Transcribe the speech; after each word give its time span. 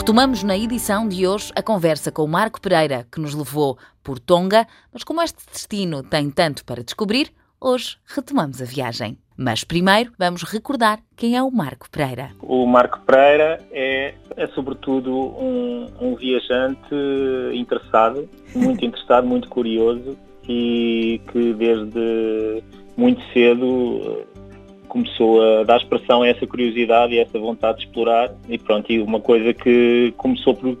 Retomamos 0.00 0.42
na 0.42 0.56
edição 0.56 1.06
de 1.06 1.26
hoje 1.26 1.52
a 1.54 1.62
conversa 1.62 2.10
com 2.10 2.24
o 2.24 2.26
Marco 2.26 2.58
Pereira, 2.58 3.06
que 3.12 3.20
nos 3.20 3.34
levou 3.34 3.76
por 4.02 4.18
Tonga, 4.18 4.66
mas 4.90 5.04
como 5.04 5.20
este 5.20 5.44
destino 5.52 6.02
tem 6.02 6.30
tanto 6.30 6.64
para 6.64 6.82
descobrir, 6.82 7.30
hoje 7.60 7.98
retomamos 8.06 8.62
a 8.62 8.64
viagem. 8.64 9.18
Mas 9.36 9.62
primeiro 9.62 10.10
vamos 10.18 10.42
recordar 10.42 11.00
quem 11.14 11.36
é 11.36 11.42
o 11.42 11.50
Marco 11.50 11.88
Pereira. 11.90 12.30
O 12.40 12.64
Marco 12.64 12.98
Pereira 13.00 13.62
é, 13.70 14.14
é 14.38 14.46
sobretudo 14.48 15.14
um, 15.14 15.86
um 16.00 16.14
viajante 16.16 16.94
interessado, 17.52 18.26
muito 18.54 18.82
interessado, 18.82 19.26
muito 19.26 19.50
curioso 19.50 20.16
e 20.48 21.20
que 21.30 21.52
desde 21.52 22.64
muito 22.96 23.20
cedo 23.34 24.24
começou 24.90 25.40
a 25.40 25.62
dar 25.62 25.78
expressão 25.78 26.22
a 26.22 26.28
essa 26.28 26.46
curiosidade 26.46 27.14
e 27.14 27.20
a 27.20 27.22
essa 27.22 27.38
vontade 27.38 27.78
de 27.78 27.84
explorar 27.84 28.34
e 28.48 28.58
pronto, 28.58 28.92
e 28.92 29.00
uma 29.00 29.20
coisa 29.20 29.54
que 29.54 30.12
começou 30.16 30.54
por, 30.54 30.76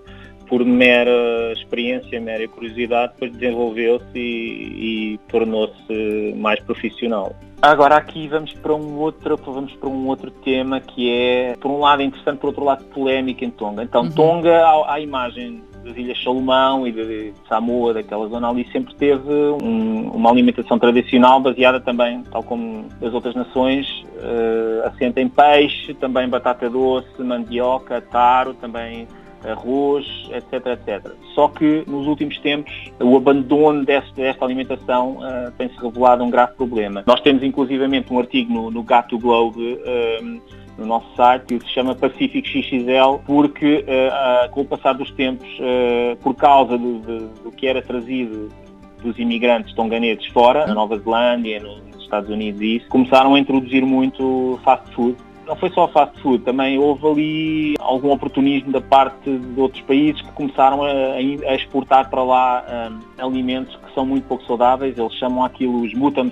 por 0.48 0.64
mera 0.64 1.52
experiência, 1.52 2.20
mera 2.20 2.46
curiosidade, 2.48 3.12
depois 3.14 3.32
desenvolveu-se 3.32 4.18
e, 4.18 5.14
e 5.14 5.18
tornou-se 5.28 6.34
mais 6.36 6.60
profissional. 6.64 7.34
Agora 7.62 7.96
aqui 7.96 8.26
vamos 8.26 8.52
para 8.54 8.74
um 8.74 8.98
outro, 8.98 9.36
vamos 9.36 9.72
para 9.74 9.88
um 9.88 10.08
outro 10.08 10.30
tema 10.30 10.80
que 10.80 11.10
é, 11.10 11.56
por 11.60 11.70
um 11.70 11.78
lado 11.78 12.02
interessante, 12.02 12.38
por 12.38 12.48
outro 12.48 12.64
lado 12.64 12.84
polémico 12.86 13.44
em 13.44 13.50
Tonga. 13.50 13.82
Então 13.82 14.02
uhum. 14.02 14.10
Tonga, 14.10 14.64
à, 14.64 14.94
à 14.94 15.00
imagem 15.00 15.62
das 15.84 15.96
Ilhas 15.96 16.22
Salomão 16.22 16.86
e 16.86 16.92
de 16.92 17.32
Samoa, 17.48 17.94
daquela 17.94 18.28
zona 18.28 18.48
ali, 18.48 18.66
sempre 18.70 18.94
teve 18.94 19.32
um, 19.62 20.10
uma 20.10 20.30
alimentação 20.30 20.78
tradicional 20.78 21.40
baseada 21.40 21.80
também, 21.80 22.22
tal 22.30 22.42
como 22.42 22.86
as 23.02 23.12
outras 23.14 23.34
nações, 23.34 23.86
uh, 24.16 24.86
assenta 24.88 25.20
em 25.20 25.28
peixe, 25.28 25.94
também 25.94 26.28
batata 26.28 26.68
doce, 26.68 27.22
mandioca, 27.22 28.00
taro, 28.00 28.54
também 28.54 29.06
arroz, 29.48 30.06
etc, 30.32 30.66
etc. 30.66 31.12
Só 31.34 31.48
que 31.48 31.84
nos 31.86 32.06
últimos 32.06 32.38
tempos 32.38 32.72
o 33.00 33.16
abandono 33.16 33.84
desta 33.84 34.44
alimentação 34.44 35.18
uh, 35.18 35.50
tem-se 35.56 35.76
revelado 35.80 36.22
um 36.22 36.30
grave 36.30 36.54
problema. 36.54 37.02
Nós 37.06 37.20
temos 37.20 37.42
inclusivamente 37.42 38.12
um 38.12 38.18
artigo 38.18 38.52
no, 38.52 38.70
no 38.70 38.82
Gato 38.82 39.18
Globe 39.18 39.74
uh, 39.74 40.42
no 40.80 40.86
nosso 40.86 41.14
site 41.14 41.44
que 41.46 41.60
se 41.60 41.72
chama 41.72 41.94
Pacífico 41.94 42.48
XXL 42.48 43.22
porque 43.24 43.84
uh, 43.84 44.50
com 44.50 44.62
o 44.62 44.64
passar 44.64 44.94
dos 44.94 45.10
tempos, 45.12 45.46
por 46.20 46.34
causa 46.34 46.76
do, 46.76 46.98
do, 46.98 47.28
do, 47.44 47.52
que 47.52 47.66
era 47.66 47.82
trazido 47.82 48.48
dos 49.02 49.18
imigrantes 49.18 49.74
tonganeses 49.74 50.26
fora, 50.26 50.66
na 50.66 50.74
Nova 50.74 50.98
Zelândia, 50.98 51.60
nos 51.60 52.02
Estados 52.02 52.30
Unidos 52.30 52.60
e 52.60 52.76
isso, 52.76 52.88
começaram 52.88 53.34
a 53.34 53.38
introduzir 53.38 53.84
muito 53.84 54.58
fast 54.64 54.92
food. 54.94 55.16
Não 55.46 55.56
foi 55.56 55.70
só 55.70 55.88
fast 55.88 56.20
food, 56.20 56.44
também 56.44 56.78
houve 56.78 57.06
ali 57.06 57.74
algum 57.80 58.12
oportunismo 58.12 58.70
da 58.70 58.80
parte 58.80 59.36
de 59.36 59.60
outros 59.60 59.82
países 59.82 60.20
que 60.20 60.32
começaram 60.32 60.82
a, 60.84 60.90
a 60.90 61.54
exportar 61.54 62.08
para 62.08 62.22
lá 62.22 62.64
um, 63.18 63.24
alimentos 63.24 63.74
que 63.76 63.94
são 63.94 64.06
muito 64.06 64.24
pouco 64.28 64.44
saudáveis, 64.44 64.96
eles 64.96 65.12
chamam 65.14 65.44
aquilo 65.44 65.82
os 65.82 65.92
mutam 65.94 66.30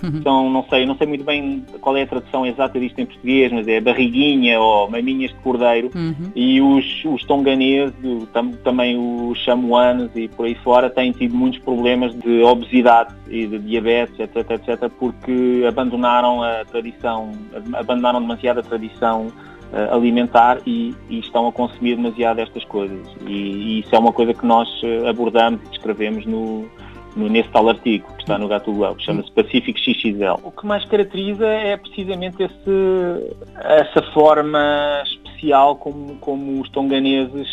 flaps, 0.00 0.20
então, 0.20 0.50
não 0.50 0.64
sei, 0.64 0.86
não 0.86 0.96
sei 0.96 1.06
muito 1.06 1.24
bem 1.24 1.64
qual 1.80 1.96
é 1.96 2.02
a 2.02 2.06
tradução 2.06 2.46
exata 2.46 2.78
disto 2.78 2.98
em 2.98 3.06
português, 3.06 3.52
mas 3.52 3.68
é 3.68 3.80
barriguinha 3.80 4.60
ou 4.60 4.90
maminhas 4.90 5.30
de 5.30 5.36
cordeiro. 5.38 5.90
Uhum. 5.94 6.30
E 6.34 6.60
os, 6.60 7.04
os 7.04 7.24
tonganeses, 7.24 7.94
tam, 8.32 8.52
também 8.64 8.96
os 8.98 9.38
chamuanos 9.38 10.10
e 10.14 10.28
por 10.28 10.46
aí 10.46 10.54
fora, 10.56 10.90
têm 10.90 11.12
tido 11.12 11.34
muitos 11.34 11.60
problemas 11.60 12.14
de 12.14 12.42
obesidade 12.42 13.14
e 13.28 13.46
de 13.46 13.58
diabetes, 13.58 14.18
etc, 14.18 14.50
etc, 14.50 14.90
porque 14.98 15.64
abandonaram 15.68 16.42
a 16.42 16.64
tradição, 16.64 17.32
abandonaram 17.74 18.20
demasiado 18.20 18.58
a 18.60 18.62
tradição 18.62 19.26
uh, 19.72 19.94
alimentar 19.94 20.58
e, 20.66 20.94
e, 21.08 21.20
estão 21.20 21.46
a 21.46 21.52
consumir 21.52 21.96
demasiado 21.96 22.40
estas 22.40 22.64
coisas. 22.64 23.06
E, 23.26 23.32
e, 23.32 23.80
isso 23.80 23.94
é 23.94 23.98
uma 23.98 24.12
coisa 24.12 24.34
que 24.34 24.44
nós 24.44 24.68
eh, 24.82 25.08
abordamos 25.08 25.60
e 25.66 25.68
descrevemos 25.70 26.26
no, 26.26 26.68
nesse 27.16 27.48
tal 27.50 27.68
artigo 27.68 28.06
que 28.14 28.22
está 28.22 28.38
no 28.38 28.48
Gato 28.48 28.72
Globo, 28.72 28.96
que 28.96 29.04
chama-se 29.04 29.30
Pacífico 29.32 29.78
XXL. 29.78 30.40
O 30.42 30.50
que 30.50 30.66
mais 30.66 30.84
caracteriza 30.84 31.46
é 31.46 31.76
precisamente 31.76 32.42
esse, 32.42 33.36
essa 33.56 34.02
forma 34.12 35.02
especial 35.04 35.76
como, 35.76 36.16
como 36.16 36.60
os 36.60 36.68
tonganeses 36.70 37.48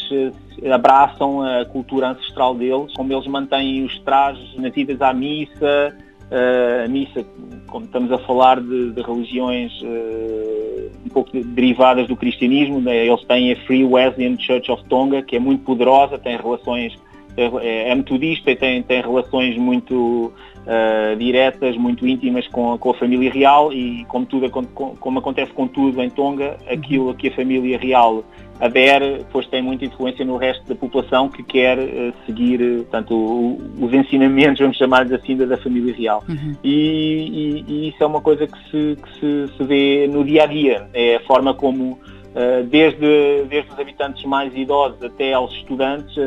eh, 0.62 0.72
abraçam 0.72 1.42
a 1.42 1.66
cultura 1.66 2.10
ancestral 2.10 2.54
deles, 2.54 2.94
como 2.96 3.14
eles 3.14 3.28
mantêm 3.28 3.84
os 3.84 3.98
trajes 4.00 4.56
nas 4.58 4.76
idas 4.76 5.02
à 5.02 5.14
missa, 5.14 5.96
eh, 6.30 6.84
a 6.86 6.88
missa, 6.90 7.26
como 7.68 7.86
estamos 7.86 8.12
a 8.12 8.18
falar 8.20 8.60
de, 8.60 8.92
de 8.92 9.02
religiões 9.02 9.72
uh, 9.82 10.92
um 11.06 11.10
pouco 11.10 11.32
derivadas 11.32 12.08
do 12.08 12.16
cristianismo, 12.16 12.82
né? 12.82 13.06
eles 13.06 13.24
têm 13.24 13.52
a 13.52 13.56
Free 13.66 13.86
Wesleyan 13.86 14.38
Church 14.38 14.70
of 14.72 14.84
Tonga, 14.86 15.22
que 15.22 15.36
é 15.36 15.40
muito 15.40 15.64
poderosa, 15.64 16.18
tem 16.18 16.36
relações 16.38 16.98
é, 17.38 17.92
é 17.92 17.96
metodista 17.96 18.52
e 18.52 18.56
tem, 18.56 18.82
tem 18.82 19.02
relações 19.02 19.56
muito 19.58 20.34
uh, 20.68 21.16
diretas, 21.16 21.78
muito 21.78 22.06
íntimas 22.08 22.48
com, 22.48 22.78
com, 22.78 22.90
a 22.90 22.94
família 22.96 23.32
real 23.32 23.72
e 23.72 24.04
como, 24.06 24.26
tudo, 24.26 24.50
como, 24.50 24.68
como 24.68 25.20
acontece 25.20 25.52
com 25.54 25.68
tudo 25.68 26.02
em 26.02 26.10
Tonga, 26.10 26.58
aquilo 26.70 27.10
a 27.12 27.16
que 27.16 27.30
a 27.30 27.36
família 27.36 27.78
real 27.78 28.24
adere, 28.60 29.20
depois 29.20 29.46
tem 29.48 29.62
muita 29.62 29.86
influência 29.86 30.26
no 30.26 30.36
resto 30.36 30.68
da 30.68 30.76
população 30.76 31.30
que 31.30 31.44
quer 31.44 31.78
uh, 31.78 32.14
seguir 32.26 32.60
portanto, 32.78 33.14
o, 33.14 33.62
os 33.80 33.94
ensinamentos, 33.94 34.60
vamos 34.60 34.78
chamar-lhes 34.78 35.14
assim, 35.14 35.38
da 35.38 35.58
família 35.58 35.94
real. 35.94 36.24
Uhum. 36.28 36.54
E, 36.64 36.74
e, 36.74 37.66
e, 37.68 37.90
isso 37.90 38.04
é 38.04 38.06
uma 38.06 38.22
coisa 38.22 38.48
que, 38.48 38.58
se, 38.70 38.98
que 39.02 39.20
se, 39.20 39.56
se, 39.56 39.64
vê 39.64 40.08
no 40.08 40.24
dia 40.24 40.44
a 40.44 40.46
dia, 40.48 40.88
é 40.94 41.18
a 41.18 41.20
forma 41.22 41.54
como, 41.54 41.92
uh, 41.92 42.64
desde, 42.68 43.44
desde 43.48 43.72
os 43.72 43.80
habitantes 43.80 44.24
mais 44.26 44.56
idosos 44.56 45.04
até 45.04 45.34
aos 45.34 45.54
estudantes, 45.54 46.18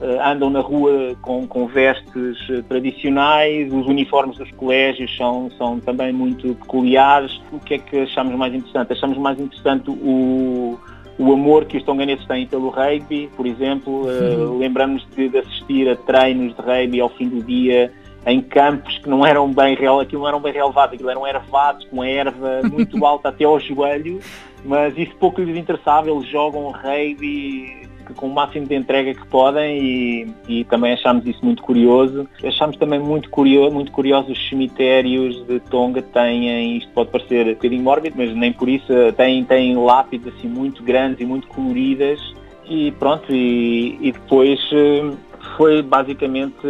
andam 0.00 0.50
na 0.50 0.60
rua 0.60 1.16
com, 1.20 1.46
com, 1.46 1.66
vestes 1.66 2.38
eh, 2.50 2.62
tradicionais, 2.68 3.72
os 3.72 3.86
uniformes 3.86 4.36
dos 4.36 4.50
colégios 4.52 5.14
são, 5.16 5.50
são 5.56 5.78
também 5.78 6.12
muito 6.12 6.54
peculiares. 6.56 7.40
O 7.52 7.60
que 7.60 7.74
é 7.74 7.78
que 7.78 8.00
achamos 8.00 8.34
mais 8.34 8.54
interessante? 8.54 8.92
Achamos 8.92 9.18
mais 9.18 9.38
interessante 9.38 9.90
o, 9.90 10.78
o 11.18 11.32
amor 11.32 11.66
que 11.66 11.76
os 11.76 11.84
tonganeses 11.84 12.26
têm 12.26 12.46
pelo 12.46 12.68
rugby, 12.70 13.30
por 13.36 13.46
exemplo. 13.46 14.06
Uh, 14.06 14.58
lembramos 14.58 15.06
de, 15.14 15.28
de, 15.28 15.38
assistir 15.38 15.88
a 15.88 15.96
treinos 15.96 16.54
de 16.56 16.62
rugby 16.62 17.00
ao 17.00 17.08
fim 17.10 17.28
do 17.28 17.42
dia 17.42 17.92
em 18.26 18.40
campos 18.40 18.98
que 18.98 19.08
não 19.08 19.26
eram 19.26 19.52
bem 19.52 19.74
real, 19.74 20.00
aquilo 20.00 20.22
não 20.22 20.28
eram 20.28 20.40
bem 20.40 20.52
relevados, 20.52 20.94
aquilo 20.94 21.10
eram 21.10 21.26
ervados 21.26 21.84
com 21.86 22.04
erva 22.04 22.62
muito 22.70 23.04
alta 23.04 23.28
até 23.28 23.44
ao 23.44 23.58
joelho, 23.58 24.20
mas 24.64 24.96
isso 24.96 25.14
pouco 25.16 25.40
lhes 25.40 25.56
interessava, 25.56 26.08
eles 26.08 26.26
jogam 26.28 26.70
rugby 26.70 27.88
com 28.14 28.26
o 28.26 28.34
máximo 28.34 28.66
de 28.66 28.74
entrega 28.74 29.14
que 29.14 29.26
podem 29.26 29.78
e, 29.78 30.34
e 30.48 30.64
também 30.64 30.92
achamos 30.92 31.26
isso 31.26 31.44
muito 31.44 31.62
curioso. 31.62 32.28
Achamos 32.44 32.76
também 32.76 33.00
muito 33.00 33.30
curioso, 33.30 33.74
muito 33.74 33.92
curioso 33.92 34.32
os 34.32 34.48
cemitérios 34.48 35.46
de 35.46 35.60
Tonga 35.60 36.02
têm, 36.02 36.76
isto 36.76 36.90
pode 36.92 37.10
parecer 37.10 37.46
um 37.46 37.54
bocadinho 37.54 37.82
mórbido, 37.82 38.16
mas 38.18 38.34
nem 38.34 38.52
por 38.52 38.68
isso, 38.68 38.92
têm, 39.16 39.44
têm 39.44 39.76
lápides 39.76 40.32
assim 40.34 40.48
muito 40.48 40.82
grandes 40.82 41.20
e 41.20 41.24
muito 41.24 41.46
coloridas 41.48 42.20
e 42.68 42.90
pronto, 42.92 43.32
e, 43.32 43.98
e 44.00 44.12
depois 44.12 44.58
eh, 44.72 45.12
foi 45.56 45.82
basicamente 45.82 46.66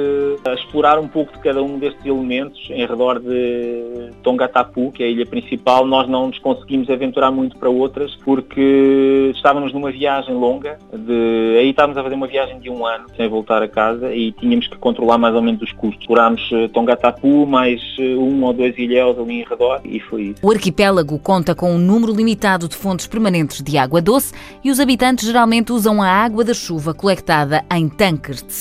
explorar 0.55 0.99
um 0.99 1.09
pouco 1.09 1.33
de 1.33 1.39
cada 1.41 1.63
um 1.63 1.79
destes 1.79 2.05
elementos 2.05 2.61
em 2.71 2.87
redor 2.87 3.21
de 3.21 4.11
Tongatapu, 4.23 4.93
que 4.93 5.03
é 5.03 5.07
a 5.07 5.09
ilha 5.09 5.27
principal. 5.27 5.87
Nós 5.87 6.09
não 6.09 6.29
nos 6.29 6.39
conseguimos 6.39 6.91
aventurar 6.91 7.31
muito 7.31 7.57
para 7.57 7.71
outras 7.71 8.15
porque 8.25 9.33
estávamos 9.35 9.73
numa 9.73 9.91
viagem 9.91 10.35
longa, 10.35 10.79
de... 10.93 11.57
aí 11.59 11.71
estávamos 11.71 11.97
a 11.99 12.03
fazer 12.03 12.15
uma 12.15 12.27
viagem 12.27 12.59
de 12.61 12.71
um 12.71 12.87
ano 12.87 13.07
sem 13.17 13.29
voltar 13.29 13.63
a 13.63 13.69
casa 13.69 14.13
e 14.15 14.33
tínhamos 14.33 14.67
que 14.67 14.77
controlar 14.77 15.19
mais 15.19 15.35
ou 15.35 15.43
menos 15.43 15.63
os 15.63 15.73
custos. 15.73 16.03
Explorámos 16.03 16.49
eh, 16.53 16.69
Tongatapu, 16.69 17.47
mais 17.47 17.81
eh, 17.99 18.17
um 18.17 18.43
ou 18.45 18.53
dois 18.53 18.77
ilhéus 18.77 19.19
ali 19.19 19.41
em 19.41 19.45
redor 19.45 19.81
e 19.85 20.01
foi 20.01 20.23
isso. 20.23 20.37
O 20.43 20.51
arquipélago 20.51 21.19
conta 21.19 21.55
com 21.55 21.73
um 21.73 21.79
número 21.79 22.13
limitado 22.13 22.69
de 22.69 22.77
fontes 22.77 23.07
permanentes 23.07 23.63
de 23.63 23.79
água 23.79 24.01
doce 24.01 24.35
e 24.65 24.71
os 24.71 24.81
habitantes 24.81 25.27
geralmente 25.27 25.73
usam 25.73 26.03
a 26.03 26.09
água 26.09 26.45
da 26.45 26.55
chuva 26.55 26.95
colectada 26.95 27.65
em 27.73 27.89
tanques 27.89 28.43
de 28.43 28.53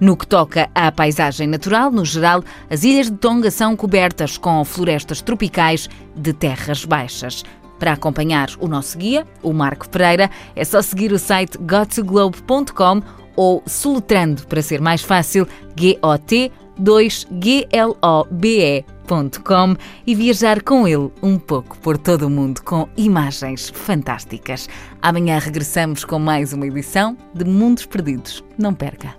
No 0.00 0.16
que 0.16 0.26
toca 0.26 0.70
à 0.74 0.90
paisagem 0.90 1.46
natural, 1.46 1.90
no 1.90 2.04
geral, 2.04 2.42
as 2.70 2.84
ilhas 2.84 3.10
de 3.10 3.16
Tonga 3.16 3.50
são 3.50 3.76
cobertas 3.76 4.38
com 4.38 4.64
florestas 4.64 5.20
tropicais 5.20 5.88
de 6.16 6.32
terras 6.32 6.84
baixas. 6.84 7.44
Para 7.78 7.92
acompanhar 7.92 8.50
o 8.58 8.68
nosso 8.68 8.98
guia, 8.98 9.26
o 9.42 9.52
Marco 9.52 9.88
Pereira, 9.88 10.30
é 10.54 10.64
só 10.64 10.82
seguir 10.82 11.12
o 11.12 11.18
site 11.18 11.56
gotoglobe.com 11.58 13.02
ou 13.34 13.62
soletrando, 13.66 14.46
para 14.46 14.60
ser 14.60 14.80
mais 14.80 15.02
fácil, 15.02 15.48
GOT 15.74 16.52
2globe.com 16.80 19.76
e 20.06 20.14
viajar 20.14 20.62
com 20.62 20.86
ele 20.86 21.10
um 21.22 21.38
pouco 21.38 21.76
por 21.78 21.98
todo 21.98 22.26
o 22.26 22.30
mundo 22.30 22.62
com 22.62 22.88
imagens 22.96 23.70
fantásticas. 23.70 24.68
Amanhã 25.02 25.38
regressamos 25.38 26.04
com 26.04 26.18
mais 26.18 26.52
uma 26.52 26.66
edição 26.66 27.16
de 27.34 27.44
Mundos 27.44 27.86
Perdidos. 27.86 28.44
Não 28.58 28.74
perca! 28.74 29.16